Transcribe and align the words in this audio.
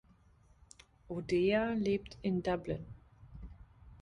O’Dea 1.11 1.75
lebt 1.75 2.17
in 2.23 2.41
Dublin. 2.41 2.83